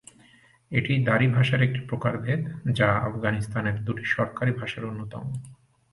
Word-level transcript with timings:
এটি 0.71 0.93
দারি 1.03 1.27
ভাষার 1.27 1.61
একটি 1.63 1.79
প্রকারভেদ, 1.79 2.41
যা 2.73 2.87
আফগানিস্তানের 3.07 3.77
দুটি 3.85 4.03
সরকারি 4.07 4.51
ভাষার 4.51 4.83
অন্যতম। 4.85 5.23